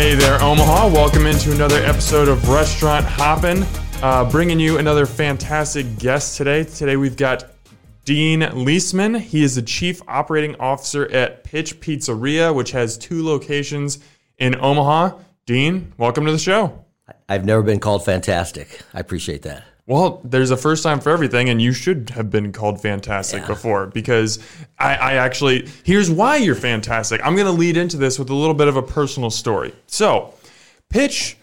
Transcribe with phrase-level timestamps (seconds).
[0.00, 0.88] Hey there, Omaha.
[0.88, 3.66] Welcome into another episode of Restaurant Hoppin'.
[4.02, 6.64] Uh, bringing you another fantastic guest today.
[6.64, 7.50] Today we've got
[8.06, 9.20] Dean Leisman.
[9.20, 13.98] He is the Chief Operating Officer at Pitch Pizzeria, which has two locations
[14.38, 15.18] in Omaha.
[15.44, 16.82] Dean, welcome to the show.
[17.28, 18.80] I've never been called fantastic.
[18.94, 19.64] I appreciate that.
[19.90, 23.48] Well, there's a first time for everything, and you should have been called fantastic Yeah.
[23.48, 24.38] before because
[24.78, 27.20] I, I actually, here's why you're fantastic.
[27.26, 29.74] I'm going to lead into this with a little bit of a personal story.
[29.88, 30.32] So,
[30.90, 31.36] Pitch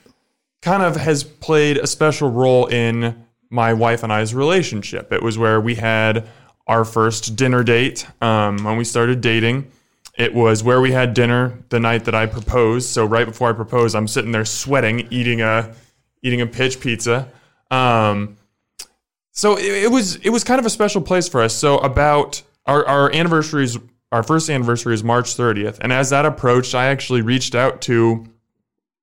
[0.61, 5.11] kind of has played a special role in my wife and I's relationship.
[5.11, 6.25] It was where we had
[6.67, 9.69] our first dinner date um, when we started dating.
[10.17, 12.87] It was where we had dinner the night that I proposed.
[12.91, 15.75] So right before I proposed, I'm sitting there sweating, eating a
[16.23, 17.29] eating a pitch pizza.
[17.71, 18.37] Um,
[19.31, 21.55] so it, it was it was kind of a special place for us.
[21.55, 23.77] So about our our anniversaries,
[24.11, 28.25] our first anniversary is March 30th, and as that approached, I actually reached out to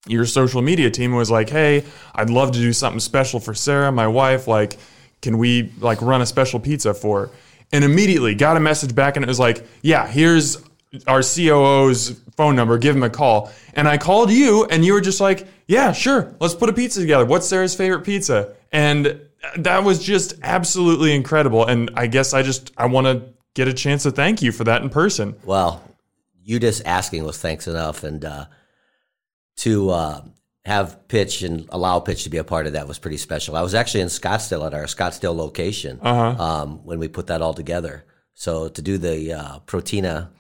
[0.06, 1.84] your social media team and was like, "Hey,
[2.15, 4.48] I'd love to do something special for Sarah, my wife.
[4.48, 4.77] Like,
[5.23, 7.31] can we like run a special pizza for?" her?"
[7.73, 10.59] And immediately got a message back, and it was like, "Yeah, here's
[11.06, 12.78] our COO's phone number.
[12.78, 16.34] Give him a call." And I called you, and you were just like, "Yeah, sure.
[16.41, 17.25] Let's put a pizza together.
[17.25, 19.20] What's Sarah's favorite pizza?" And
[19.56, 21.67] that was just absolutely incredible.
[21.67, 23.22] And I guess I just I want to
[23.55, 25.37] get a chance to thank you for that in person.
[25.45, 25.83] Well,
[26.42, 28.47] you just asking was thanks enough, and uh,
[29.56, 30.20] to uh,
[30.65, 33.56] have pitch and allow pitch to be a part of that was pretty special.
[33.56, 37.55] I was actually in Scottsdale at our Scottsdale location um, when we put that all
[37.55, 38.05] together.
[38.34, 40.31] So to do the uh, protina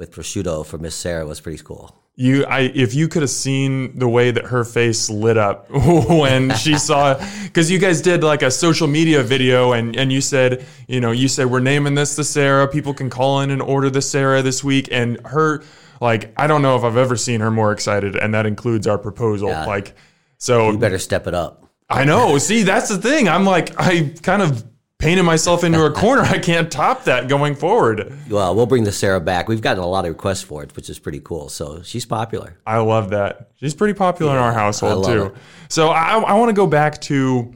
[0.00, 1.94] with prosciutto for Miss Sarah was pretty cool.
[2.16, 6.54] You, I, if you could have seen the way that her face lit up when
[6.56, 10.66] she saw, because you guys did like a social media video, and and you said,
[10.88, 12.66] you know, you said we're naming this the Sarah.
[12.66, 15.62] People can call in and order the Sarah this week, and her,
[16.00, 18.98] like, I don't know if I've ever seen her more excited, and that includes our
[18.98, 19.50] proposal.
[19.50, 19.66] Yeah.
[19.66, 19.94] Like,
[20.38, 21.68] so You better step it up.
[21.88, 22.38] I know.
[22.38, 23.28] See, that's the thing.
[23.28, 24.64] I'm like, I kind of
[25.00, 26.22] painted myself into a corner.
[26.22, 28.16] I can't top that going forward.
[28.28, 29.48] Well, we'll bring the Sarah back.
[29.48, 31.48] We've gotten a lot of requests for it, which is pretty cool.
[31.48, 32.56] So she's popular.
[32.66, 33.50] I love that.
[33.56, 35.24] She's pretty popular in our household too.
[35.24, 35.34] it.
[35.68, 37.54] So I, I want to go back to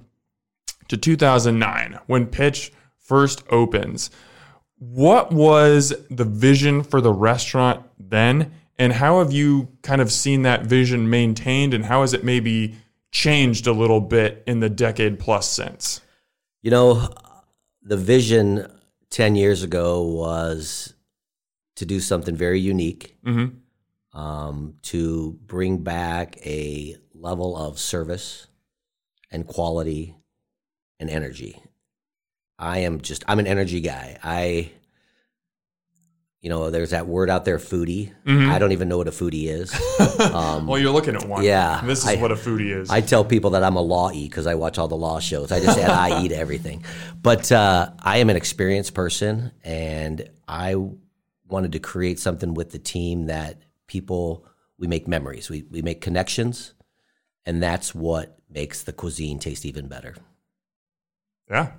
[0.88, 4.11] to 2009 when Pitch first opens.
[4.78, 10.43] What was the vision for the restaurant then, and how have you kind of seen
[10.43, 12.76] that vision maintained, and how has it maybe
[13.11, 16.00] changed a little bit in the decade plus since?
[16.61, 17.09] You know,
[17.84, 18.67] the vision
[19.11, 20.95] 10 years ago was
[21.77, 23.17] to do something very unique,
[24.12, 28.47] um, to bring back a level of service
[29.31, 30.17] and quality
[31.00, 31.61] and energy.
[32.59, 34.19] I am just, I'm an energy guy.
[34.23, 34.71] I,
[36.44, 38.12] you know, there's that word out there, foodie.
[38.27, 39.72] I don't even know what a foodie is.
[40.21, 41.43] Um, Well, you're looking at one.
[41.43, 42.91] Yeah, this is I- what a foodie is.
[42.91, 45.50] I tell people that I'm a law e because I watch all the law shows.
[45.50, 46.84] I just add I e to everything.
[47.22, 50.77] But uh, I am an experienced person, and I
[51.49, 54.44] wanted to create something with the team that people
[54.78, 56.75] we make memories, we we make connections,
[57.47, 60.15] and that's what makes the cuisine taste even better.
[61.50, 61.72] yeah.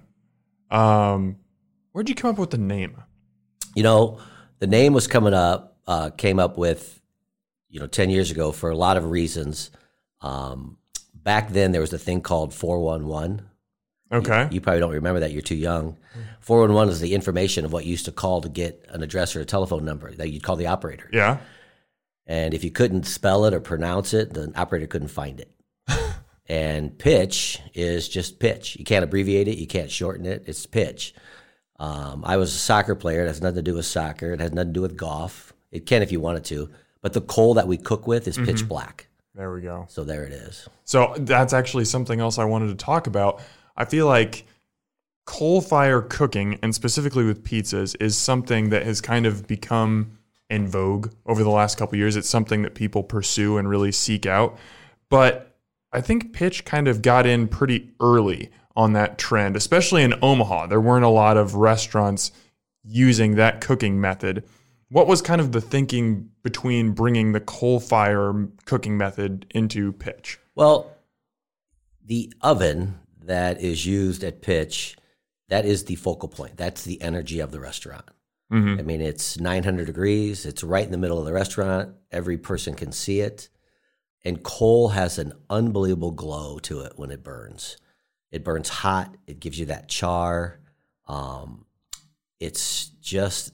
[0.72, 1.38] Um,
[1.92, 2.97] where'd you come up with the name?
[3.76, 4.20] You know,
[4.60, 7.02] the name was coming up, uh, came up with,
[7.70, 9.72] you know, 10 years ago for a lot of reasons.
[10.22, 10.78] Um,
[11.14, 13.48] back then, there was a thing called 411.
[14.12, 14.48] Okay.
[14.52, 15.32] You probably don't remember that.
[15.32, 15.98] You're too young.
[16.40, 19.42] 411 is the information of what you used to call to get an address or
[19.42, 21.10] a telephone number that you'd call the operator.
[21.12, 21.38] yeah.
[22.28, 25.52] And if you couldn't spell it or pronounce it, the operator couldn't find it.
[26.48, 28.78] and pitch is just pitch.
[28.78, 30.44] You can't abbreviate it, you can't shorten it.
[30.48, 31.14] It's pitch.
[31.78, 33.24] Um, I was a soccer player.
[33.24, 34.34] It has nothing to do with soccer.
[34.34, 35.53] It has nothing to do with golf.
[35.72, 36.69] It can if you wanted to.
[37.02, 39.08] But the coal that we cook with is pitch black.
[39.36, 39.85] There we go.
[39.90, 40.68] So there it is.
[40.85, 43.41] So that's actually something else I wanted to talk about.
[43.75, 44.46] I feel like
[45.25, 50.18] coal fire cooking, and specifically with pizzas, is something that has kind of become
[50.50, 52.16] in vogue over the last couple years.
[52.16, 54.58] It's something that people pursue and really seek out.
[55.09, 55.55] But
[55.91, 60.68] I think Pitch kind of got in pretty early on that trend, especially in Omaha.
[60.68, 62.32] There weren't a lot of restaurants
[62.84, 64.44] using that cooking method.
[64.90, 70.40] What was kind of the thinking between bringing the coal fire cooking method into Pitch?
[70.54, 70.92] Well,
[72.06, 74.96] the oven that is used at pitch,
[75.50, 76.58] that is the focal point.
[76.58, 78.06] That's the energy of the restaurant.
[78.52, 78.80] Mm-hmm.
[78.80, 80.46] I mean, it's 900 degrees.
[80.46, 81.96] It's right in the middle of the restaurant.
[82.12, 83.50] Every person can see it.
[84.24, 87.78] And coal has an unbelievable glow to it when it burns.
[88.32, 89.16] It burns hot.
[89.28, 90.60] It gives you that char.
[91.08, 91.66] Um,
[92.40, 93.54] it's just,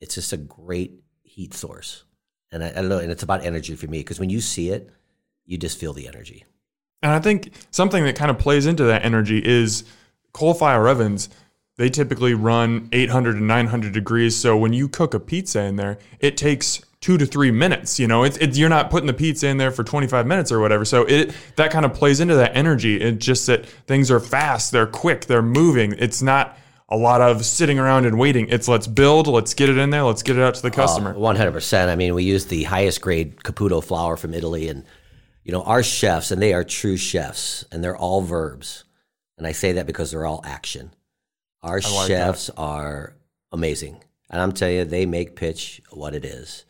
[0.00, 2.04] it's just a great heat source.
[2.50, 2.98] And I, I don't know.
[2.98, 4.90] And it's about energy for me because when you see it,
[5.44, 6.44] you just feel the energy.
[7.02, 9.84] And I think something that kind of plays into that energy is
[10.32, 11.28] coal fire ovens.
[11.76, 14.36] They typically run 800 to 900 degrees.
[14.36, 18.00] So when you cook a pizza in there, it takes two to three minutes.
[18.00, 20.60] You know, it's it, you're not putting the pizza in there for 25 minutes or
[20.60, 20.86] whatever.
[20.86, 22.96] So it that kind of plays into that energy.
[22.96, 25.94] It's just that things are fast, they're quick, they're moving.
[25.98, 26.56] It's not
[26.88, 28.48] a lot of sitting around and waiting.
[28.48, 30.70] It's let's build, let's get it in there, let's get it out to the uh,
[30.70, 31.12] customer.
[31.12, 31.90] One hundred percent.
[31.90, 34.84] I mean, we use the highest grade Caputo flour from Italy, and
[35.44, 38.84] you know our chefs, and they are true chefs, and they're all verbs,
[39.36, 40.94] and I say that because they're all action.
[41.62, 43.14] Our like chefs are
[43.50, 46.64] amazing, and I'm telling you, they make pitch what it is.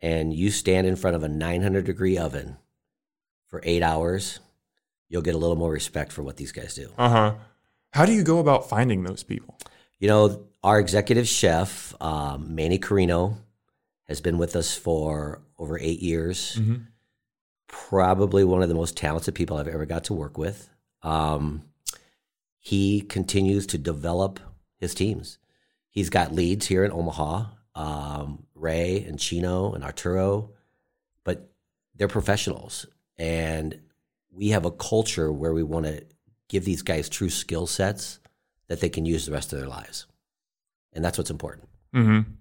[0.00, 2.56] And you stand in front of a 900 degree oven
[3.46, 4.40] for eight hours,
[5.08, 6.90] you'll get a little more respect for what these guys do.
[6.96, 7.34] Uh huh.
[7.92, 9.58] How do you go about finding those people?
[9.98, 13.38] You know, our executive chef, um, Manny Carino,
[14.06, 16.56] has been with us for over eight years.
[16.58, 16.82] Mm-hmm.
[17.66, 20.68] Probably one of the most talented people I've ever got to work with.
[21.02, 21.62] Um,
[22.58, 24.40] he continues to develop
[24.78, 25.38] his teams.
[25.88, 27.46] He's got leads here in Omaha,
[27.78, 30.50] um, Ray and Chino and Arturo,
[31.22, 31.48] but
[31.94, 32.86] they're professionals.
[33.16, 33.80] And
[34.32, 36.04] we have a culture where we want to
[36.48, 38.18] give these guys true skill sets
[38.66, 40.06] that they can use the rest of their lives.
[40.92, 41.68] And that's what's important.
[41.94, 42.32] Mm-hmm.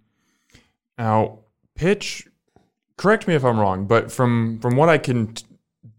[0.97, 1.39] Now,
[1.75, 2.27] pitch.
[2.97, 5.45] Correct me if I'm wrong, but from from what I can t-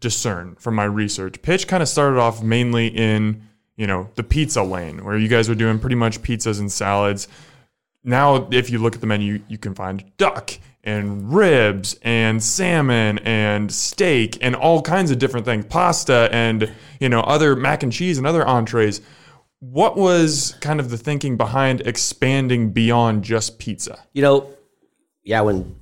[0.01, 3.47] discern from my research, pitch kind of started off mainly in
[3.77, 7.29] you know the pizza lane, where you guys were doing pretty much pizzas and salads.
[8.03, 10.51] Now, if you look at the menu, you can find duck
[10.83, 17.09] and ribs and salmon and steak and all kinds of different things, pasta and you
[17.09, 19.01] know other mac and cheese and other entrees.
[19.59, 24.05] What was kind of the thinking behind expanding beyond just pizza?
[24.13, 24.49] You know,
[25.23, 25.75] yeah, when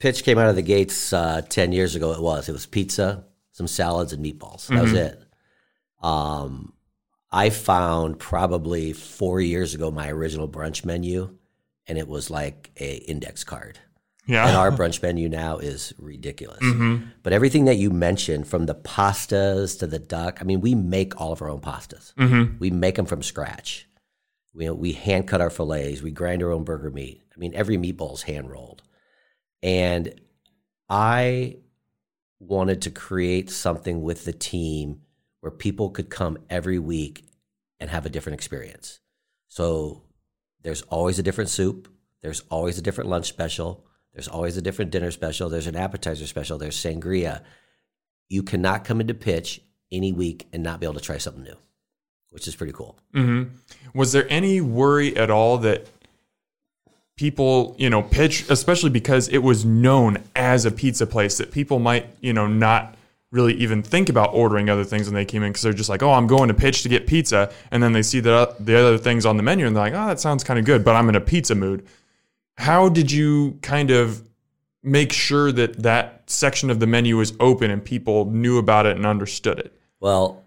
[0.00, 2.48] Pitch came out of the gates uh, 10 years ago, it was.
[2.48, 4.66] It was pizza, some salads, and meatballs.
[4.68, 5.22] That was it.
[6.02, 6.72] Um,
[7.30, 11.36] I found probably four years ago my original brunch menu,
[11.90, 13.80] and it was like a index card.
[14.24, 14.46] Yeah.
[14.46, 16.60] And our brunch menu now is ridiculous.
[16.60, 17.08] Mm-hmm.
[17.24, 21.20] But everything that you mentioned, from the pastas to the duck, I mean, we make
[21.20, 22.14] all of our own pastas.
[22.14, 22.58] Mm-hmm.
[22.60, 23.88] We make them from scratch.
[24.54, 26.00] We, we hand cut our fillets.
[26.00, 27.22] We grind our own burger meat.
[27.34, 28.84] I mean, every meatball is hand rolled.
[29.60, 30.14] And
[30.88, 31.56] I
[32.38, 35.00] wanted to create something with the team
[35.40, 37.24] where people could come every week
[37.80, 39.00] and have a different experience.
[39.48, 40.04] So
[40.62, 41.88] there's always a different soup.
[42.22, 43.84] There's always a different lunch special.
[44.12, 45.48] There's always a different dinner special.
[45.48, 46.58] There's an appetizer special.
[46.58, 47.42] There's sangria.
[48.28, 49.62] You cannot come into pitch
[49.92, 51.56] any week and not be able to try something new,
[52.30, 52.98] which is pretty cool.
[53.14, 53.54] Mm-hmm.
[53.98, 55.86] Was there any worry at all that
[57.16, 61.78] people, you know, pitch, especially because it was known as a pizza place, that people
[61.78, 62.96] might, you know, not
[63.32, 66.02] really even think about ordering other things when they came in because they're just like,
[66.02, 68.98] oh, I'm going to pitch to get pizza, and then they see the the other
[68.98, 71.08] things on the menu and they're like, oh, that sounds kind of good, but I'm
[71.08, 71.86] in a pizza mood.
[72.56, 74.28] How did you kind of
[74.82, 78.96] make sure that that section of the menu was open and people knew about it
[78.96, 79.72] and understood it?
[80.00, 80.44] Well,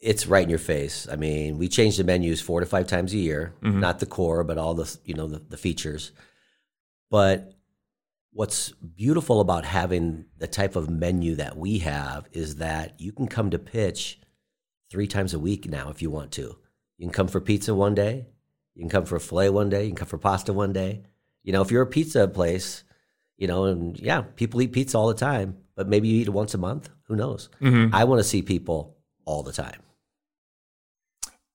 [0.00, 1.08] it's right in your face.
[1.10, 3.80] I mean, we change the menus four to five times a year, mm-hmm.
[3.80, 6.12] not the core, but all the you know the, the features.
[7.10, 7.53] But
[8.34, 13.28] what's beautiful about having the type of menu that we have is that you can
[13.28, 14.18] come to pitch
[14.90, 16.58] three times a week now if you want to.
[16.98, 18.26] You can come for pizza one day,
[18.74, 21.02] you can come for a filet one day, you can come for pasta one day.
[21.44, 22.82] You know, if you're a pizza place,
[23.36, 26.32] you know, and yeah, people eat pizza all the time, but maybe you eat it
[26.32, 26.90] once a month.
[27.06, 27.50] Who knows?
[27.60, 27.94] Mm-hmm.
[27.94, 29.80] I want to see people all the time.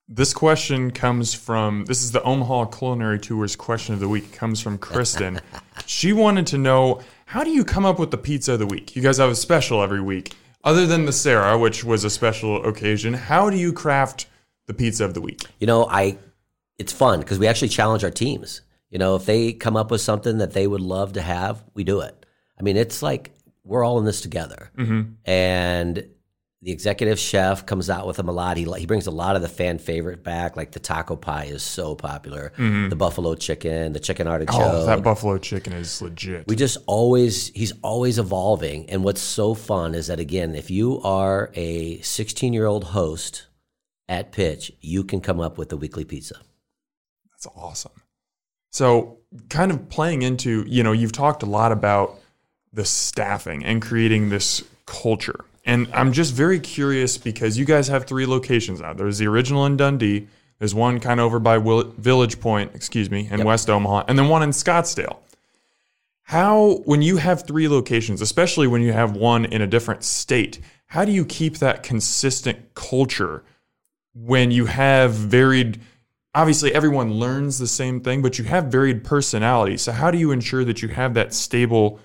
[0.07, 4.24] This question comes from this is the Omaha Culinary Tours question of the week.
[4.24, 5.39] It comes from Kristen.
[5.89, 8.96] She wanted to know how do you come up with the pizza of the week?
[8.96, 10.36] You guys have a special every week.
[10.63, 14.27] Other than the Sarah, which was a special occasion, how do you craft
[14.67, 15.41] the pizza of the week?
[15.60, 16.19] You know, I
[16.77, 18.62] it's fun because we actually challenge our teams.
[18.91, 21.84] You know, if they come up with something that they would love to have, we
[21.84, 22.24] do it.
[22.60, 23.31] I mean, it's like
[23.63, 24.69] we're all in this together.
[24.77, 25.13] Mm-hmm.
[25.25, 26.08] And
[26.62, 28.58] the executive chef comes out with them a lot.
[28.58, 31.63] He he brings a lot of the fan favorite back, like the taco pie is
[31.63, 32.89] so popular, mm-hmm.
[32.89, 34.60] the buffalo chicken, the chicken artichoke.
[34.60, 36.48] Oh, that buffalo chicken is legit.
[36.48, 41.01] we just always he's always evolving and what's so fun is that again if you
[41.01, 43.48] are a 16 year old host
[44.10, 46.36] at pitch you can come up with a weekly pizza
[47.32, 47.92] That's awesome.
[48.72, 49.18] So,
[49.50, 52.20] kind of playing into, you know, you've talked a lot about
[52.72, 55.46] the staffing and creating this culture.
[55.69, 58.93] And I'm just very curious because you guys have three locations now.
[58.93, 63.11] There's the original in Dundee, there's one kind of over by Will- Village Point, excuse
[63.11, 65.17] me, in West Omaha, and then one in Scottsdale.
[66.23, 70.59] how when you have three locations, especially when you have one in a different state,
[70.88, 73.43] how do you keep that consistent culture
[74.15, 75.79] when you have varied
[76.33, 79.83] obviously everyone learns the same thing, but you have varied personalities.
[79.83, 81.99] So how do you ensure that you have that stable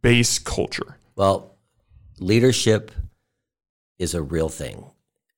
[0.00, 0.96] base culture?
[1.16, 1.56] Well,
[2.18, 2.92] leadership
[4.00, 4.90] is a real thing.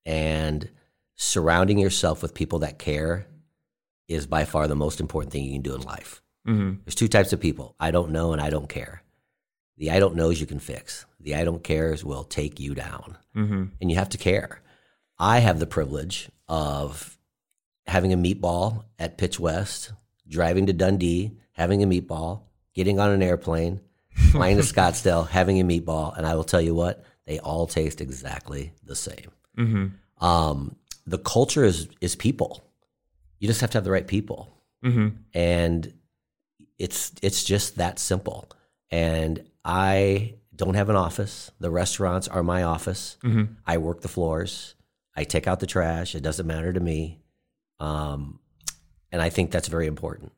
[0.07, 0.71] And
[1.17, 3.27] surrounding yourself with people that care
[4.09, 6.23] is by far the most important thing you can do in life.
[6.47, 6.77] Mm-hmm.
[6.85, 9.03] There's two types of people I don't know and I don't care.
[9.77, 13.19] The I don't knows you can fix, the I don't cares will take you down.
[13.37, 13.65] Mm-hmm.
[13.81, 14.61] And you have to care.
[15.19, 17.19] I have the privilege of
[17.87, 19.93] having a meatball at Pitch West,
[20.29, 22.43] driving to Dundee, having a meatball,
[22.75, 23.81] getting on an airplane,
[24.31, 28.03] flying to Scottsdale, having a meatball, and I will tell you what, they all taste
[28.03, 29.31] exactly the same.
[29.57, 30.25] Mm-hmm.
[30.25, 32.63] Um, the culture is is people.
[33.39, 35.09] You just have to have the right people, Mm-hmm.
[35.33, 35.93] and
[36.79, 38.51] it's it's just that simple.
[38.91, 41.51] And I don't have an office.
[41.59, 43.17] The restaurants are my office.
[43.25, 43.55] Mm-hmm.
[43.67, 44.75] I work the floors.
[45.17, 46.15] I take out the trash.
[46.15, 47.21] It doesn't matter to me.
[47.81, 48.41] Um,
[49.11, 50.33] and I think that's very important.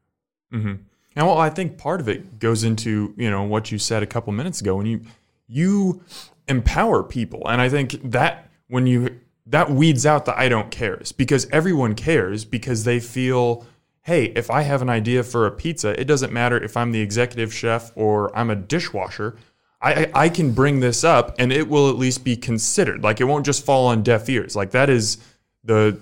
[0.53, 0.75] Mm-hmm.
[1.17, 4.07] And well, I think part of it goes into you know what you said a
[4.07, 5.01] couple minutes ago when you
[5.47, 6.03] you
[6.49, 11.13] empower people, and I think that when you that weeds out the I don't cares
[11.13, 13.67] because everyone cares because they feel
[14.03, 17.01] hey if I have an idea for a pizza, it doesn't matter if I'm the
[17.01, 19.37] executive chef or I'm a dishwasher.
[19.83, 23.03] I, I can bring this up and it will at least be considered.
[23.03, 24.57] Like it won't just fall on deaf ears.
[24.57, 25.19] Like that is
[25.63, 25.99] the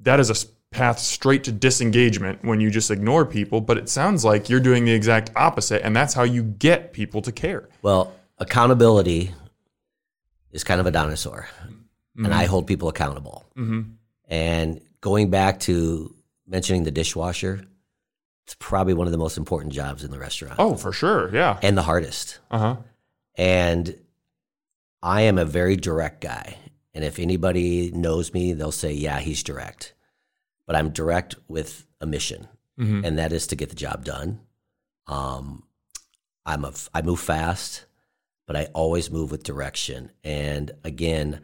[0.00, 3.62] that is a path straight to disengagement when you just ignore people.
[3.62, 7.22] But it sounds like you're doing the exact opposite, and that's how you get people
[7.22, 7.68] to care.
[7.80, 9.32] Well, accountability
[10.54, 11.46] is kind of a dinosaur,
[12.16, 13.44] and I hold people accountable.
[13.56, 13.82] Mm-hmm.
[14.28, 16.14] And going back to
[16.46, 17.62] mentioning the dishwasher,
[18.46, 21.28] it's probably one of the most important jobs in the restaurant Oh, for sure.
[21.34, 21.58] Yeah.
[21.62, 22.38] and the hardest.
[22.50, 22.76] Uh huh.
[23.36, 23.94] And
[25.02, 26.56] I am a very direct guy.
[26.94, 29.92] And if anybody knows me, they'll say, yeah, he's direct.
[30.66, 33.04] But I'm direct with a mission, Mm-hmm.
[33.04, 34.40] and that is to get the job done.
[35.06, 35.62] Um,
[36.46, 37.84] I'm a, I move fast,
[38.46, 40.10] but I always move with direction.
[40.22, 41.40] And again,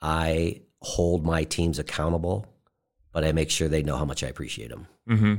[0.00, 2.46] I hold my teams accountable,
[3.12, 4.86] but I make sure they know how much I appreciate them.
[5.08, 5.34] Mm-hmm.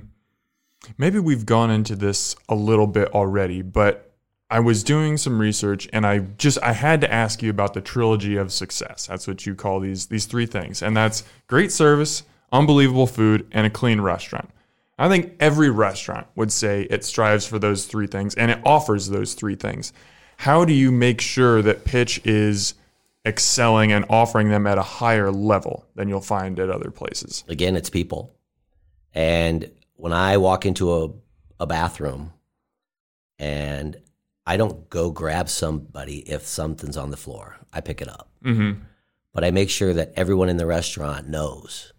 [0.98, 4.10] Maybe we've gone into this a little bit already, but
[4.50, 7.82] I was doing some research and I just I had to ask you about the
[7.82, 9.08] trilogy of success.
[9.08, 10.82] That's what you call these these three things.
[10.82, 14.50] And that's great service, unbelievable food, and a clean restaurant.
[14.98, 19.10] I think every restaurant would say it strives for those three things and it offers
[19.10, 19.94] those three things.
[20.39, 22.75] How do you make sure that pitch is
[23.25, 27.43] excelling and offering them at a higher level than you'll find at other places?
[27.50, 28.34] Again, it's people.
[29.13, 31.10] And when I walk into a,
[31.60, 32.31] a bathroom
[33.38, 33.98] and
[34.46, 38.29] I don't go grab somebody if something's on the floor, I pick it up.
[38.41, 38.79] Mm-hmm.
[39.34, 41.91] But I make sure that everyone in the restaurant knows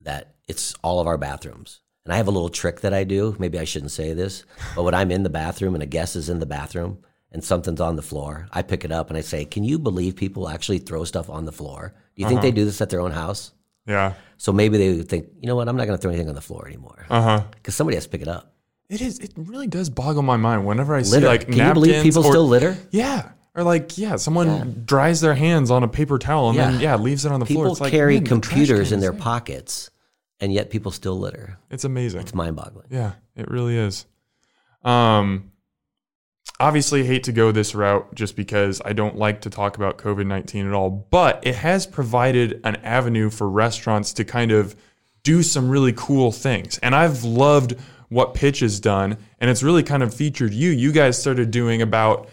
[0.00, 1.82] that it's all of our bathrooms.
[2.04, 3.36] And I have a little trick that I do.
[3.38, 6.28] Maybe I shouldn't say this, but when I'm in the bathroom and a guest is
[6.28, 9.44] in the bathroom and something's on the floor, I pick it up and I say,
[9.44, 11.94] Can you believe people actually throw stuff on the floor?
[12.16, 13.52] Do you think they do this at their own house?
[13.86, 14.14] Yeah.
[14.36, 16.34] So maybe they would think, you know what, I'm not going to throw anything on
[16.34, 17.42] the floor anymore Uh huh.
[17.54, 18.54] because somebody has to pick it up.
[18.88, 19.18] It is.
[19.20, 21.26] It really does boggle my mind whenever I see Litter.
[21.28, 22.76] like Can you believe people or- still litter?
[22.90, 26.80] Yeah, or like yeah, someone dries their hands on a paper towel and then Yeah.
[26.80, 27.64] yeah leaves it on the floor.
[27.64, 29.90] People It's like, carry man, the trash computers can in is their pockets,
[30.40, 31.58] and yet people still litter.
[31.70, 32.20] It's amazing.
[32.22, 32.86] It's mind boggling.
[32.90, 34.06] Yeah, it really is.
[34.84, 35.49] Um,
[36.58, 40.26] obviously, hate to go this route just because I don't like to talk about COVID
[40.26, 44.76] nineteen at all, but it has provided an avenue for restaurants to kind of
[45.22, 47.74] do some really cool things, and I've loved
[48.08, 50.70] what Pitch has done, and it's really kind of featured you.
[50.70, 52.28] You guys started doing about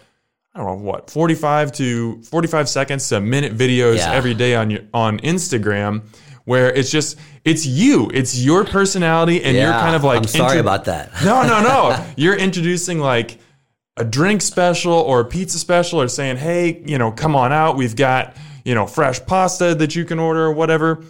[0.56, 4.12] I don't know what 45 to 45 seconds to minute videos Yeah.
[4.14, 6.02] every day on your on Instagram
[6.46, 10.58] where it's just it's you it's your personality and you're kind of like I'm sorry
[10.58, 11.12] intro- about that.
[11.24, 13.38] no no no you're introducing like
[13.98, 17.75] a drink special or a pizza special or saying hey you know come on out
[17.75, 21.04] we've got you know fresh pasta that you can order or whatever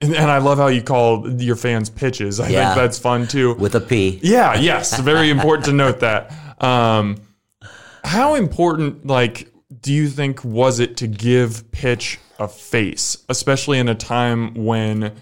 [0.00, 2.74] and, and I love how you call your fans pitches I Yeah.
[2.74, 4.18] think that's fun too With a P.
[4.22, 6.32] yeah, yes, very important to note that.
[6.62, 7.16] Um,
[8.04, 9.48] how important, like,
[9.80, 15.12] do you think was it to give pitch a face, especially in a time when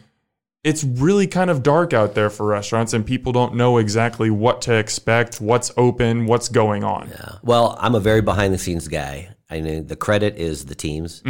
[0.62, 4.60] it's really kind of dark out there for restaurants and people don't know exactly what
[4.62, 7.08] to expect, what's open, what's going on?
[7.08, 7.36] Yeah.
[7.42, 9.34] Well, I'm a very behind the scenes guy.
[9.48, 11.22] I mean, the credit is the teams.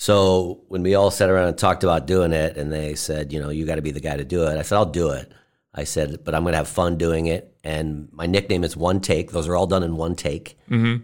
[0.00, 3.40] So when we all sat around and talked about doing it, and they said, you
[3.40, 5.32] know, you got to be the guy to do it, I said, I'll do it.
[5.74, 9.00] I said, but I'm going to have fun doing it, and my nickname is One
[9.00, 9.30] Take.
[9.32, 10.56] Those are all done in one take.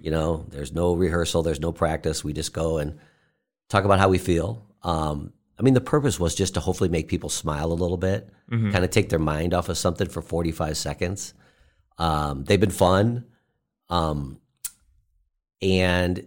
[0.02, 2.24] You know, there's no rehearsal, there's no practice.
[2.24, 2.98] We just go and
[3.68, 4.64] talk about how we feel.
[4.82, 8.28] Um, I mean, the purpose was just to hopefully make people smile a little bit,
[8.72, 11.34] kind of take their mind off of something for 45 seconds.
[11.98, 13.26] Um, they've been fun,
[13.88, 14.40] um,
[15.62, 16.26] and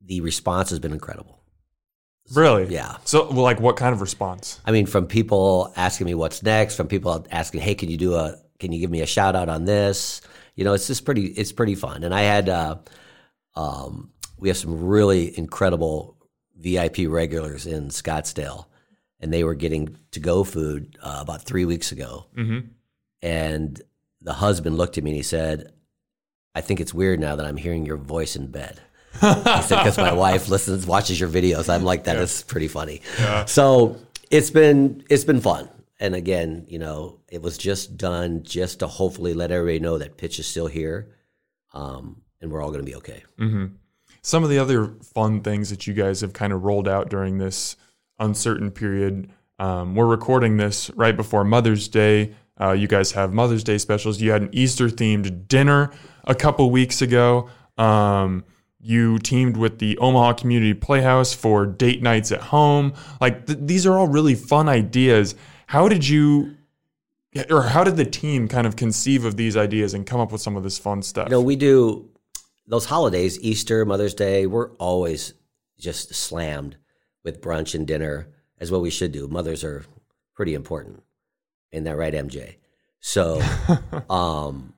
[0.00, 1.40] the response has been incredible.
[2.32, 2.72] Really?
[2.72, 2.96] Yeah.
[3.04, 4.60] So, well, like, what kind of response?
[4.64, 8.14] I mean, from people asking me what's next, from people asking, "Hey, can you do
[8.14, 8.36] a?
[8.58, 10.22] Can you give me a shout out on this?"
[10.54, 11.26] You know, it's just pretty.
[11.26, 12.02] It's pretty fun.
[12.04, 12.76] And I had, uh,
[13.56, 16.16] um, we have some really incredible
[16.64, 18.66] VIP regulars in Scottsdale,
[19.20, 22.26] and they were getting to go food uh, about three weeks ago.
[22.36, 22.68] Mm-hmm.
[23.22, 23.80] And
[24.20, 25.72] the husband looked at me and he said,
[26.54, 28.80] "I think it's weird now that I'm hearing your voice in bed."
[29.20, 29.20] he
[29.62, 31.72] said because my wife listens, watches your videos.
[31.72, 33.00] I'm like, that is pretty funny.
[33.46, 33.96] So
[34.30, 35.68] it's been it's been fun.
[36.00, 40.16] And again, you know, it was just done just to hopefully let everybody know that
[40.16, 41.14] pitch is still here,
[41.72, 43.22] um, and we're all going to be okay.
[44.24, 47.36] Some of the other fun things that you guys have kind of rolled out during
[47.36, 47.76] this
[48.18, 49.28] uncertain period.
[49.58, 52.32] Um, we're recording this right before Mother's Day.
[52.58, 54.22] Uh, you guys have Mother's Day specials.
[54.22, 55.92] You had an Easter themed dinner
[56.24, 57.50] a couple weeks ago.
[57.76, 58.44] Um,
[58.80, 62.94] you teamed with the Omaha Community Playhouse for date nights at home.
[63.20, 65.34] Like th- these are all really fun ideas.
[65.66, 66.56] How did you,
[67.50, 70.40] or how did the team kind of conceive of these ideas and come up with
[70.40, 71.28] some of this fun stuff?
[71.28, 72.08] You know, we do
[72.66, 75.34] those holidays, Easter, Mother's Day, we're always
[75.78, 76.76] just slammed
[77.22, 78.28] with brunch and dinner,
[78.58, 79.28] as what we should do.
[79.28, 79.84] Mothers are
[80.34, 81.02] pretty important.
[81.72, 82.56] Ain't that right, MJ?
[83.00, 83.42] So
[84.10, 84.74] um,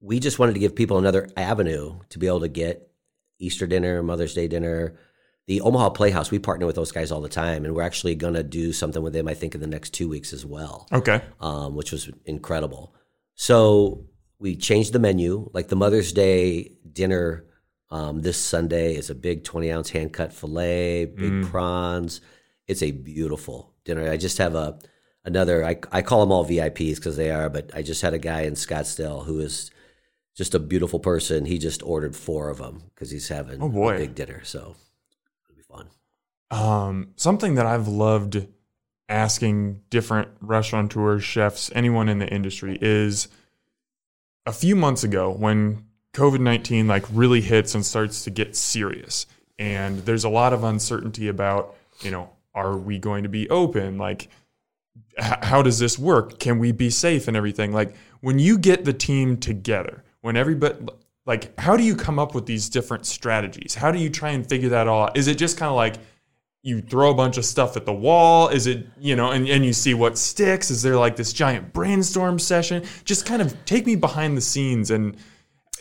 [0.00, 2.90] we just wanted to give people another avenue to be able to get
[3.38, 4.98] Easter dinner, Mother's Day dinner.
[5.46, 8.34] The Omaha Playhouse, we partner with those guys all the time, and we're actually going
[8.34, 11.22] to do something with them, I think, in the next two weeks as well okay.
[11.40, 12.94] um, which was incredible.
[13.34, 14.04] So
[14.40, 15.48] we changed the menu.
[15.52, 17.44] Like the Mother's Day dinner
[17.90, 22.20] um, this Sunday is a big 20 ounce hand cut filet, big prawns.
[22.66, 24.10] It's a beautiful dinner.
[24.10, 24.78] I just have a
[25.24, 25.64] another.
[25.64, 28.42] I, I call them all VIPs because they are, but I just had a guy
[28.42, 29.70] in Scottsdale who is
[30.36, 31.44] just a beautiful person.
[31.44, 33.94] He just ordered four of them because he's having Oh, boy.
[33.96, 34.42] a big dinner.
[34.44, 34.76] So
[35.48, 35.88] it'll be fun.
[36.52, 38.46] Um, something that I've loved
[39.08, 43.26] asking different restaurateurs, chefs, anyone in the industry is
[44.46, 49.26] a few months ago when COVID 19 like really hits and starts to get serious.
[49.58, 53.98] And there's a lot of uncertainty about, you know, are we going to be open?
[53.98, 54.28] Like,
[55.18, 56.38] h- how does this work?
[56.38, 57.72] Can we be safe and everything?
[57.72, 60.76] Like, when you get the team together, when everybody,
[61.26, 63.74] like, how do you come up with these different strategies?
[63.74, 65.16] How do you try and figure that all out?
[65.16, 65.96] Is it just kind of like,
[66.62, 68.48] you throw a bunch of stuff at the wall?
[68.48, 70.70] Is it, you know, and, and you see what sticks?
[70.70, 72.84] Is there like this giant brainstorm session?
[73.04, 75.16] Just kind of take me behind the scenes and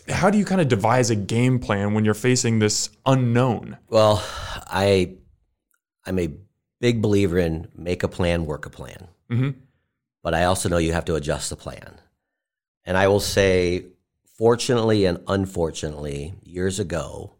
[0.08, 3.78] how do you kind of devise a game plan when you're facing this unknown?
[3.90, 4.24] Well,
[4.68, 5.16] I
[6.06, 6.32] I'm a
[6.80, 9.10] big believer in make a plan, work a plan.
[9.30, 9.56] Mhm.
[10.24, 12.00] But I also know you have to adjust the plan.
[12.86, 13.86] And I will say,
[14.38, 17.36] fortunately and unfortunately, years ago,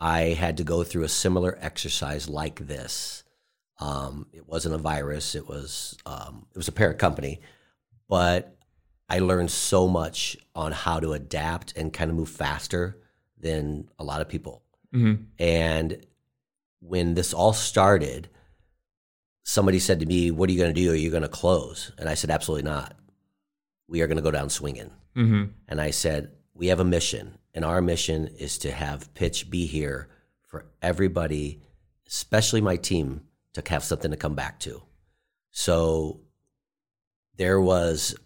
[0.00, 3.24] I had to go through a similar exercise like this.
[3.80, 7.40] Um, it wasn't a virus; it was um, it was a parent company,
[8.08, 8.56] but
[9.08, 12.96] I learned so much on how to adapt and kind of move faster
[13.38, 14.62] than a lot of people.
[14.94, 15.26] Mhm.
[15.38, 16.06] And
[16.80, 18.28] when this all started,
[19.42, 20.92] somebody said to me, What are you going to do?
[20.92, 21.92] Are you going to close?
[21.98, 22.96] And I said, Absolutely not.
[23.88, 24.90] We are going to go down swinging.
[25.16, 25.44] Mm-hmm.
[25.68, 29.66] And I said, We have a mission, and our mission is to have pitch be
[29.66, 30.08] here
[30.42, 31.60] for everybody,
[32.06, 33.22] especially my team,
[33.54, 34.82] to have something to come back to.
[35.52, 36.20] So
[37.36, 38.16] there was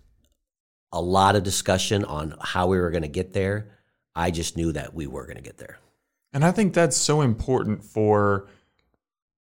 [0.92, 3.70] a lot of discussion on how we were going to get there.
[4.14, 5.78] I just knew that we were going to get there.
[6.32, 8.48] And I think that's so important for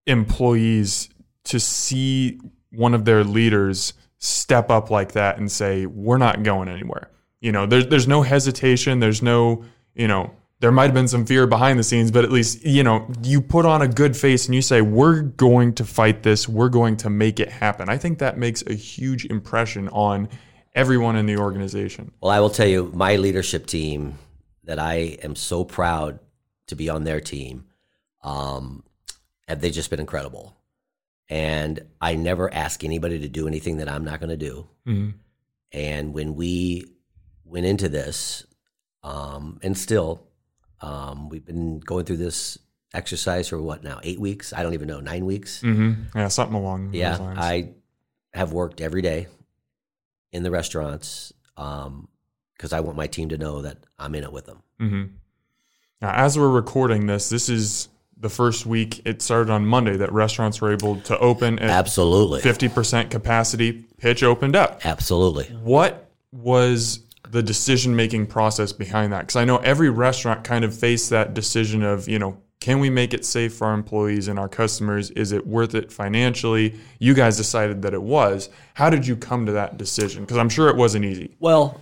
[0.07, 1.09] employees
[1.45, 6.69] to see one of their leaders step up like that and say, "We're not going
[6.69, 9.01] anywhere." You know, there's there's no hesitation.
[9.01, 9.65] There's no,
[9.95, 10.31] you know,
[10.61, 13.41] there might have been some fear behind the scenes, but at least you know you
[13.41, 16.49] put on a good face and you say, "We're going to fight this.
[16.49, 20.29] We're going to make it happen." I think that makes a huge impression on
[20.75, 22.13] everyone in the organization.
[22.21, 24.19] Well, I will tell you, my leadership team
[24.65, 26.19] that I am so proud
[26.69, 27.67] to be on their team,
[28.23, 28.83] um,
[29.47, 30.57] have they just been incredible.
[31.29, 34.67] And I never ask anybody to do anything that I'm not going to do.
[34.87, 35.15] Mhm.
[35.73, 36.87] And when we
[37.45, 38.45] went into this,
[39.05, 40.21] um, and still,
[40.81, 42.59] um, we've been going through this
[42.93, 44.01] exercise for what now?
[44.03, 44.53] Eight weeks?
[44.53, 44.99] I don't even know.
[45.01, 45.61] Nine weeks?
[45.63, 46.19] Mm-hmm.
[46.19, 47.39] Yeah, something along Yeah, those lines.
[47.41, 47.69] I
[48.33, 49.29] have worked every day
[50.33, 51.33] in the restaurants.
[51.55, 54.63] because I want my team to know that I'm in it with them.
[56.01, 59.03] Now, as we're recording this, this is the first week.
[59.05, 63.85] It started on Monday that restaurants were able to open at Absolutely, fifty percent capacity.
[63.99, 64.85] Pitch opened up.
[64.85, 65.45] absolutely.
[65.63, 67.01] What was
[67.35, 69.23] the decision making process behind that?
[69.23, 72.91] Because I know every restaurant kind of faced that decision of, you know, can we
[72.91, 75.11] make it safe for our employees and our customers?
[75.11, 76.79] Is it worth it financially?
[77.01, 78.51] You guys decided that it was.
[78.75, 80.23] How did you come to that decision?
[80.23, 81.35] Because I'm sure it wasn't easy.
[81.41, 81.81] Well,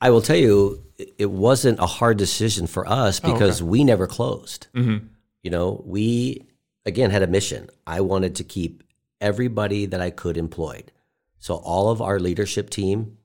[0.00, 0.84] I will tell you,
[1.18, 4.68] it- wasn't a hard decision for us oh, because we never closed.
[4.74, 5.06] Mm-hmm.
[5.42, 6.46] You know, we
[6.86, 7.68] again had a mission.
[7.84, 8.84] I wanted to keep
[9.20, 10.92] everybody that I could employed.
[11.38, 13.18] So all of our leadership team,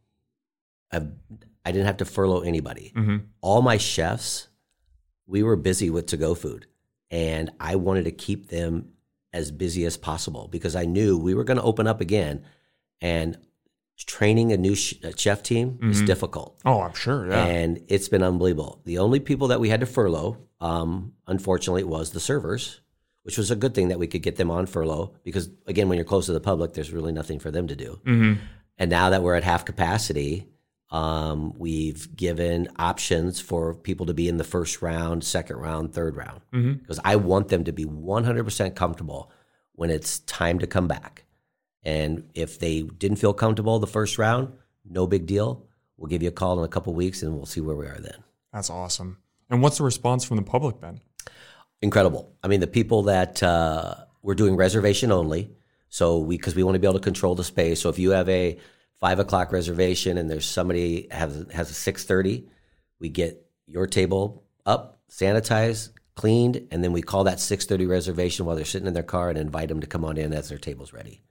[0.91, 1.11] I've,
[1.65, 2.93] I didn't have to furlough anybody.
[2.95, 3.17] Mm-hmm.
[3.41, 4.47] All my chefs,
[5.27, 6.67] we were busy with to go food,
[7.11, 8.93] and I wanted to keep them
[9.31, 12.43] as busy as possible because I knew we were going to open up again,
[13.01, 13.37] and
[14.05, 16.05] training a new chef team is mm-hmm.
[16.05, 17.29] difficult Oh, I'm sure.
[17.29, 17.43] Yeah.
[17.43, 18.81] and it's been unbelievable.
[18.85, 22.79] The only people that we had to furlough, um, unfortunately, was the servers,
[23.23, 25.97] which was a good thing that we could get them on furlough because, again, when
[25.97, 27.99] you're close to the public, there's really nothing for them to do.
[28.05, 28.41] Mm-hmm.
[28.77, 30.47] And now that we're at half capacity,
[30.91, 36.15] um, we've given options for people to be in the first round, second round, third
[36.15, 39.31] round, because I want them to be 100% comfortable
[39.73, 41.25] when it's time to come back.
[41.83, 44.51] And if they didn't feel comfortable the first round,
[44.83, 45.65] no big deal.
[45.97, 47.99] We'll give you a call in a couple weeks and we'll see where we are
[47.99, 48.23] then.
[48.51, 49.19] That's awesome.
[49.49, 50.99] And what's the response from the public, Ben?
[51.81, 52.33] Incredible.
[52.43, 55.51] I mean, the people that uh, we're doing reservation only.
[55.87, 57.81] So we, because we want to be able to control the space.
[57.81, 58.57] So if you have a
[58.99, 62.47] five o'clock reservation and there's somebody has has a six thirty,
[62.99, 68.45] we get your table up, sanitized, cleaned, and then we call that six thirty reservation
[68.45, 70.57] while they're sitting in their car and invite them to come on in as their
[70.57, 71.21] table's ready.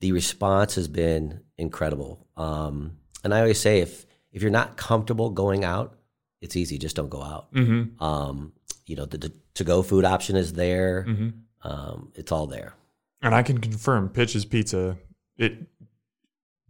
[0.00, 2.26] The response has been incredible.
[2.36, 5.96] Um, and I always say, if if you're not comfortable going out,
[6.40, 6.78] it's easy.
[6.78, 7.48] Just don't go out.
[8.00, 8.52] Um,
[8.86, 11.04] you know, the, the to go food option is there.
[11.62, 12.72] Um, it's all there.
[13.22, 14.96] And I can confirm Pitch's Pizza,
[15.36, 15.58] it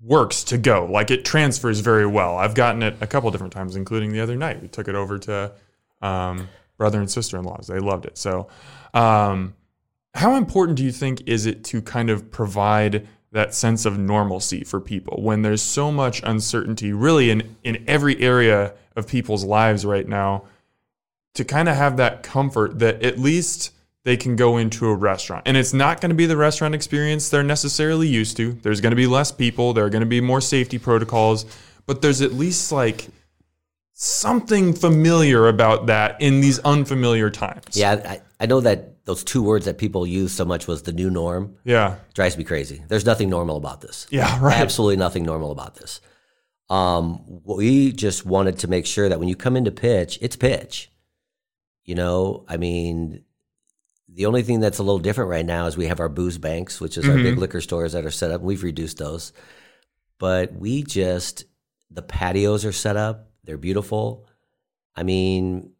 [0.02, 0.86] works to go.
[0.86, 2.36] Like it transfers very well.
[2.36, 4.62] I've gotten it a couple different times, including the other night.
[4.62, 5.52] We took it over to
[6.00, 7.66] um, brother and sister in laws.
[7.66, 8.16] They loved it.
[8.16, 8.48] So,
[8.94, 9.54] um,
[10.14, 14.64] how important do you think is it to kind of provide that sense of normalcy
[14.64, 19.84] for people when there's so much uncertainty, really, in, in every area of people's lives
[19.84, 20.44] right now?
[21.34, 23.72] to kind of have that comfort that at least
[24.04, 25.42] they can go into a restaurant.
[25.46, 28.52] And it's not going to be the restaurant experience they're necessarily used to.
[28.52, 31.44] There's going to be less people, there are going to be more safety protocols,
[31.86, 33.08] but there's at least like
[33.92, 37.76] something familiar about that in these unfamiliar times.
[37.76, 40.92] Yeah, I, I know that those two words that people use so much was the
[40.92, 41.56] new norm.
[41.64, 41.96] Yeah.
[42.14, 42.82] Drives me crazy.
[42.88, 44.06] There's nothing normal about this.
[44.10, 44.56] Yeah, right.
[44.56, 46.00] Absolutely nothing normal about this.
[46.70, 50.90] Um, we just wanted to make sure that when you come into pitch, it's pitch.
[51.84, 53.24] You know, I mean,
[54.12, 56.80] the only thing that's a little different right now is we have our booze banks,
[56.80, 58.40] which is our big liquor stores that are set up.
[58.40, 59.32] We've reduced those,
[60.18, 61.44] but we just
[61.90, 63.30] the patios are set up.
[63.44, 64.26] They're beautiful.
[64.96, 65.72] I mean,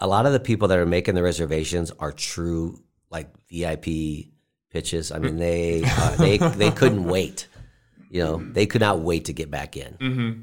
[0.00, 4.32] a lot of the people that are making the reservations are true like VIP
[4.70, 5.12] pitches.
[5.12, 7.48] I mean, they uh, they they couldn't wait.
[8.10, 9.94] You know, they could not wait to get back in.
[9.94, 10.42] Mm-hmm.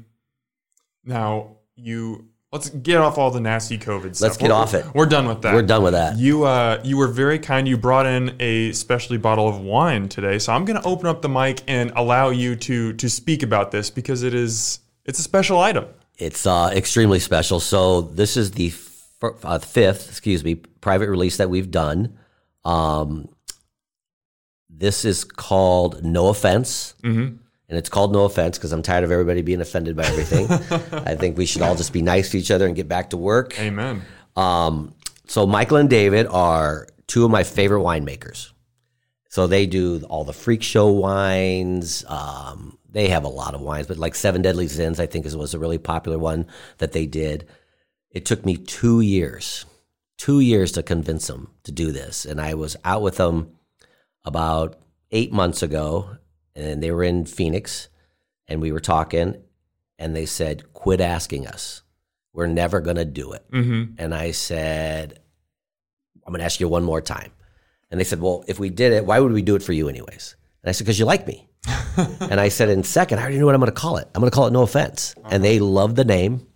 [1.04, 4.28] Now, you let's get off all the nasty COVID stuff.
[4.28, 4.86] Let's get We're- off it.
[4.94, 5.52] We're done with that.
[5.54, 6.16] We're done with that.
[6.16, 7.68] You uh, you were very kind.
[7.68, 11.20] You brought in a specialty bottle of wine today, so I'm going to open up
[11.20, 15.22] the mic and allow you to to speak about this because it is it's a
[15.22, 15.86] special item.
[16.16, 17.58] It's uh, extremely special.
[17.60, 22.16] So this is the f- uh, fifth, excuse me, private release that we've done.
[22.64, 23.28] Um,
[24.70, 26.94] this is called No Offense.
[27.02, 27.36] Mm-hmm.
[27.74, 30.46] And it's called No Offense because I'm tired of everybody being offended by everything.
[31.04, 33.16] I think we should all just be nice to each other and get back to
[33.16, 33.58] work.
[33.58, 34.02] Amen.
[34.36, 34.94] Um,
[35.26, 38.52] so Michael and David are two of my favorite winemakers.
[39.28, 42.04] So they do all the freak show wines.
[42.06, 45.36] Um, they have a lot of wines, but like Seven Deadly Zins, I think is,
[45.36, 46.46] was a really popular one
[46.78, 47.48] that they did.
[48.12, 49.64] It took me two years,
[50.16, 52.24] two years to convince them to do this.
[52.24, 53.56] And I was out with them
[54.24, 54.78] about
[55.10, 56.18] eight months ago,
[56.54, 57.88] and they were in Phoenix,
[58.48, 59.42] and we were talking,
[59.98, 61.82] and they said, "Quit asking us.
[62.32, 63.94] We're never going to do it." Mm-hmm.
[63.98, 65.20] And I said,
[66.26, 67.32] I'm going to ask you one more time.
[67.90, 69.88] And they said, Well, if we did it, why would we do it for you,
[69.88, 70.36] anyways?
[70.62, 71.48] And I said, Because you like me.
[72.20, 74.08] and I said, In second, I already know what I'm going to call it.
[74.14, 75.14] I'm going to call it No Offense.
[75.24, 76.46] And they love the name.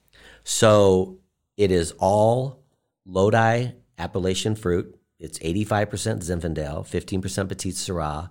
[0.44, 1.18] So
[1.56, 2.64] it is all
[3.04, 4.98] Lodi appellation fruit.
[5.18, 8.30] It's 85% Zinfandel, 15% Petite Syrah.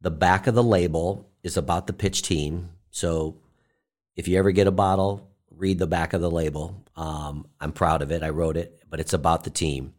[0.00, 2.70] The back of the label is about the pitch team.
[2.90, 3.38] So
[4.14, 6.84] if you ever get a bottle, read the back of the label.
[6.96, 8.22] Um, I'm proud of it.
[8.22, 9.94] I wrote it, but it's about the team.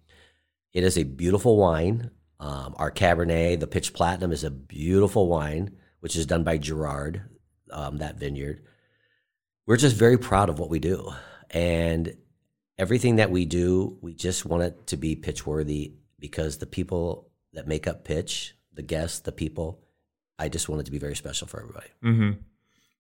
[0.74, 2.12] It is a beautiful wine.
[2.40, 7.24] Um, our Cabernet, the Pitch Platinum, is a beautiful wine, which is done by Gerard,
[7.72, 8.62] um, that vineyard.
[9.66, 11.12] We're just very proud of what we do.
[11.50, 12.16] And
[12.78, 17.32] everything that we do, we just want it to be pitch worthy because the people
[17.54, 19.84] that make up pitch, the guests, the people,
[20.40, 21.88] I just want it to be very special for everybody.
[22.04, 22.32] Mm-hmm.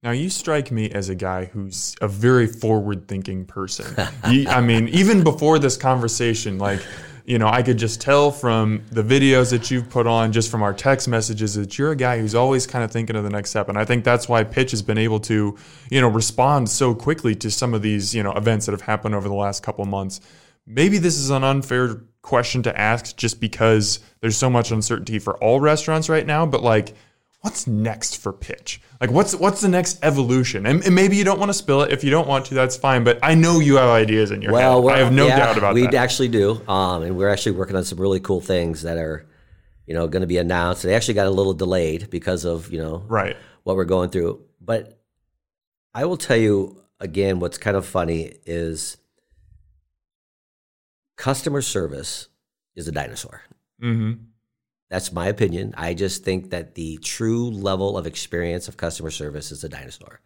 [0.03, 3.95] Now you strike me as a guy who's a very forward-thinking person.
[4.29, 6.81] you, I mean, even before this conversation, like
[7.27, 10.63] you know, I could just tell from the videos that you've put on, just from
[10.63, 13.49] our text messages, that you're a guy who's always kind of thinking of the next
[13.49, 13.67] step.
[13.67, 15.57] And I think that's why Pitch has been able to,
[15.91, 19.13] you know, respond so quickly to some of these, you know, events that have happened
[19.13, 20.21] over the last couple months.
[20.65, 25.35] Maybe this is an unfair question to ask just because there's so much uncertainty for
[25.43, 26.95] all restaurants right now, but like,
[27.41, 28.81] what's next for pitch?
[28.99, 30.65] Like what's what's the next evolution?
[30.65, 31.91] And, and, maybe you don't want to spill it.
[31.91, 34.51] If you don't want to that's fine but i know you have ideas in your
[34.51, 35.91] well, head i have no yeah, doubt about we that.
[35.91, 39.27] we actually do um, and we're actually working on some really cool things that are
[39.87, 40.83] you know going to be announced.
[40.83, 43.35] They actually got a little delayed because of you know right.
[43.63, 44.43] what we're going through.
[44.61, 44.99] But
[45.93, 48.97] i will tell you again what's kind of funny is
[51.15, 52.27] customer service
[52.75, 53.41] is a dinosaur.
[53.81, 54.25] Mm-hmm
[54.89, 55.73] that's my opinion.
[55.77, 60.21] I just think that the true level of experience of customer service is a dinosaur.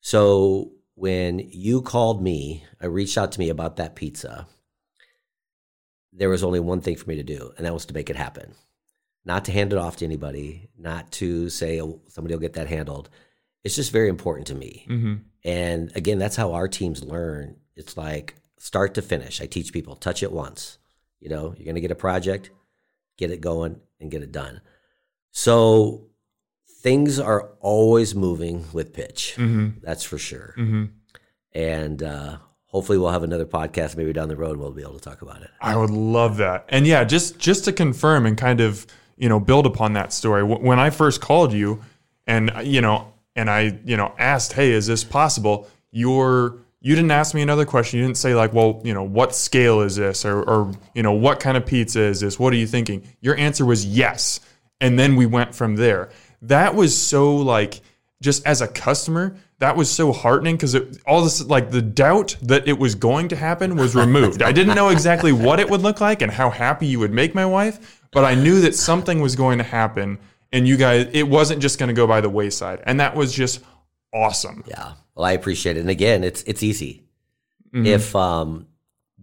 [0.00, 4.46] So when you called me, I reached out to me about that pizza.
[6.12, 8.16] There was only one thing for me to do, and that was to make it
[8.16, 8.54] happen.
[9.24, 12.68] Not to hand it off to anybody, not to say oh, somebody will get that
[12.68, 13.10] handled.
[13.64, 14.86] It's just very important to me.
[14.88, 15.14] Mm-hmm.
[15.44, 17.56] And again, that's how our teams learn.
[17.74, 19.40] It's like start to finish.
[19.40, 20.78] I teach people touch it once.
[21.20, 22.50] You know, you're going to get a project,
[23.18, 24.60] get it going, and get it done.
[25.30, 26.08] So
[26.80, 29.34] things are always moving with pitch.
[29.36, 29.80] Mm-hmm.
[29.82, 30.54] That's for sure.
[30.56, 30.84] Mm-hmm.
[31.52, 34.94] And uh, hopefully we'll have another podcast maybe down the road and we'll be able
[34.94, 35.50] to talk about it.
[35.60, 36.66] I would love that.
[36.68, 40.44] And yeah, just just to confirm and kind of you know build upon that story.
[40.44, 41.82] When I first called you,
[42.26, 45.68] and you know, and I you know asked, hey, is this possible?
[45.90, 47.98] Your you didn't ask me another question.
[47.98, 51.14] You didn't say like, well, you know, what scale is this, or, or you know,
[51.14, 52.38] what kind of pizza is this?
[52.38, 53.02] What are you thinking?
[53.20, 54.38] Your answer was yes,
[54.80, 56.10] and then we went from there.
[56.42, 57.80] That was so like,
[58.22, 60.76] just as a customer, that was so heartening because
[61.08, 64.40] all this like the doubt that it was going to happen was removed.
[64.40, 67.34] I didn't know exactly what it would look like and how happy you would make
[67.34, 70.18] my wife, but I knew that something was going to happen,
[70.52, 73.32] and you guys, it wasn't just going to go by the wayside, and that was
[73.32, 73.60] just
[74.14, 74.62] awesome.
[74.68, 74.92] Yeah.
[75.16, 75.80] Well, I appreciate it.
[75.80, 77.02] And again, it's it's easy.
[77.74, 77.86] Mm-hmm.
[77.86, 78.68] If um,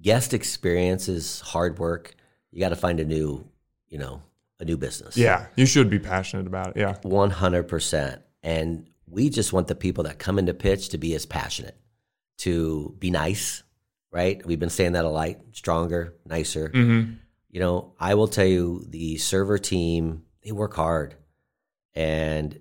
[0.01, 2.15] guest experience is hard work,
[2.51, 3.47] you got to find a new,
[3.87, 4.21] you know,
[4.59, 5.15] a new business.
[5.15, 6.77] Yeah, you should be passionate about it.
[6.77, 8.21] Yeah, one hundred percent.
[8.41, 11.77] And we just want the people that come into pitch to be as passionate,
[12.39, 13.63] to be nice.
[14.11, 14.45] Right?
[14.45, 15.37] We've been saying that a lot.
[15.53, 16.69] Stronger, nicer.
[16.69, 17.13] Mm-hmm.
[17.49, 21.15] You know, I will tell you, the server team they work hard,
[21.93, 22.59] and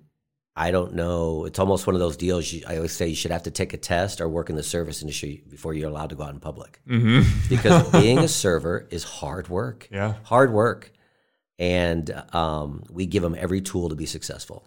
[0.54, 1.46] I don't know.
[1.46, 2.52] It's almost one of those deals.
[2.52, 4.62] You, I always say you should have to take a test or work in the
[4.62, 6.80] service industry before you're allowed to go out in public.
[6.86, 7.48] Mm-hmm.
[7.48, 9.88] because being a server is hard work.
[9.90, 10.92] Yeah, hard work,
[11.58, 14.66] and um, we give them every tool to be successful.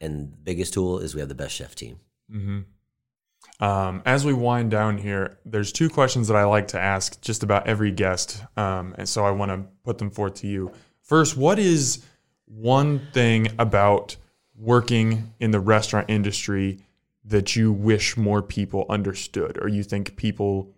[0.00, 2.00] And the biggest tool is we have the best chef team.
[2.32, 3.64] Mm-hmm.
[3.64, 7.42] Um, as we wind down here, there's two questions that I like to ask just
[7.42, 10.72] about every guest, um, and so I want to put them forth to you.
[11.02, 12.02] First, what is
[12.46, 14.16] one thing about
[14.58, 16.80] working in the restaurant industry
[17.24, 20.74] that you wish more people understood or you think people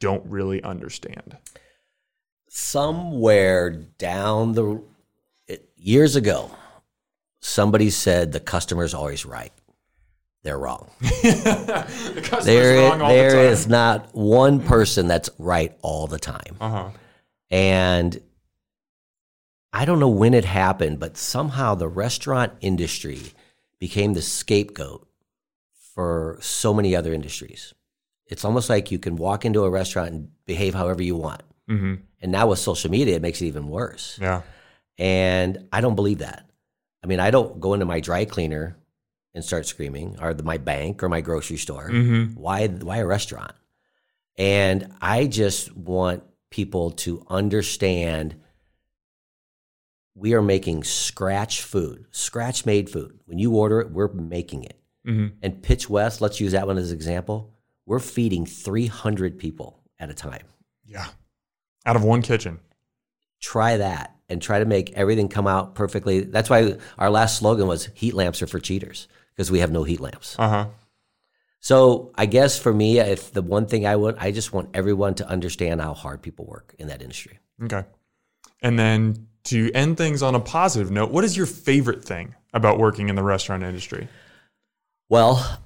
[0.00, 1.36] don't really understand?
[2.48, 4.82] Somewhere down the
[5.76, 6.50] years ago,
[7.40, 9.52] somebody said the customer's always right.
[10.42, 10.90] They're wrong.
[11.00, 16.56] the there, wrong there the is not one person that's right all the time.
[16.60, 16.90] Uh-huh.
[17.50, 18.20] And
[19.76, 23.20] I don't know when it happened, but somehow the restaurant industry
[23.78, 25.06] became the scapegoat
[25.94, 27.74] for so many other industries.
[28.26, 31.42] It's almost like you can walk into a restaurant and behave however you want.
[31.68, 31.96] Mm-hmm.
[32.22, 34.18] And now with social media, it makes it even worse.
[34.18, 34.40] Yeah.
[34.96, 36.48] And I don't believe that.
[37.04, 38.78] I mean, I don't go into my dry cleaner
[39.34, 41.90] and start screaming, or the, my bank or my grocery store.
[41.90, 42.40] Mm-hmm.
[42.40, 42.66] Why?
[42.66, 43.52] Why a restaurant?
[44.38, 48.36] And I just want people to understand
[50.16, 53.20] we are making scratch food, scratch made food.
[53.26, 54.80] When you order it, we're making it.
[55.06, 55.36] Mm-hmm.
[55.42, 57.52] And Pitch West, let's use that one as an example.
[57.84, 60.46] We're feeding 300 people at a time.
[60.86, 61.06] Yeah.
[61.84, 62.58] Out of one kitchen.
[63.40, 66.20] Try that and try to make everything come out perfectly.
[66.20, 69.84] That's why our last slogan was heat lamps are for cheaters because we have no
[69.84, 70.34] heat lamps.
[70.38, 70.66] Uh huh.
[71.60, 75.14] So I guess for me, if the one thing I want, I just want everyone
[75.16, 77.38] to understand how hard people work in that industry.
[77.62, 77.84] Okay.
[78.62, 82.78] And then to end things on a positive note, what is your favorite thing about
[82.78, 84.08] working in the restaurant industry?
[85.08, 85.60] Well,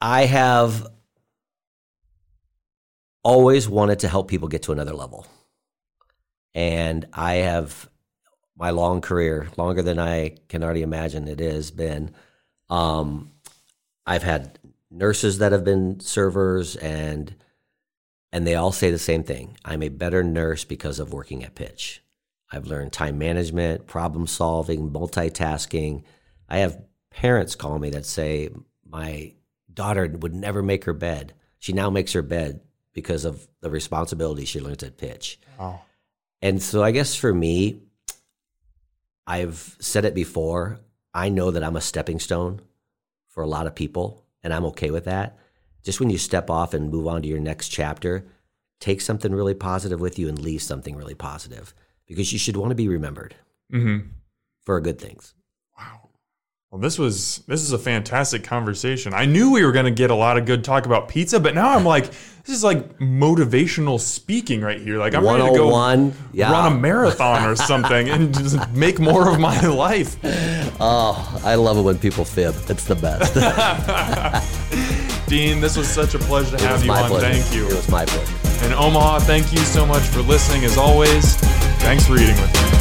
[0.00, 0.86] I have
[3.22, 5.26] always wanted to help people get to another level.
[6.54, 7.88] And I have
[8.56, 12.14] my long career, longer than I can already imagine it has been.
[12.70, 13.32] Um,
[14.06, 14.58] I've had
[14.90, 17.34] nurses that have been servers and
[18.32, 19.56] and they all say the same thing.
[19.64, 22.02] I'm a better nurse because of working at Pitch.
[22.52, 26.04] I've learned time management, problem solving, multitasking.
[26.48, 26.80] I have
[27.10, 28.50] parents call me that say
[28.88, 29.34] my
[29.72, 31.32] daughter would never make her bed.
[31.58, 32.60] She now makes her bed
[32.92, 35.40] because of the responsibility she learned at Pitch.
[35.58, 35.80] Oh.
[36.42, 37.80] And so I guess for me,
[39.26, 40.78] I've said it before.
[41.12, 42.60] I know that I'm a stepping stone
[43.28, 45.38] for a lot of people, and I'm okay with that.
[45.82, 48.26] Just when you step off and move on to your next chapter,
[48.80, 51.74] take something really positive with you and leave something really positive
[52.06, 53.34] because you should want to be remembered
[53.72, 54.08] Mm-hmm.
[54.64, 55.34] for good things.
[55.78, 56.10] Wow.
[56.70, 59.14] Well, this was this is a fantastic conversation.
[59.14, 61.54] I knew we were going to get a lot of good talk about pizza, but
[61.54, 64.98] now I'm like, this is like motivational speaking right here.
[64.98, 66.52] Like I'm ready to go 101, yeah.
[66.52, 70.16] run a marathon or something and just make more of my life.
[70.80, 72.52] Oh, I love it when people fib.
[72.68, 73.32] It's the best.
[75.28, 77.08] Dean, this was such a pleasure to It have you on.
[77.08, 77.32] pleasure.
[77.32, 77.66] Thank you.
[77.68, 78.34] It was my pleasure.
[78.64, 80.64] And Omaha, thank you so much for listening.
[80.64, 81.36] As always,
[81.84, 82.73] thanks for eating with me.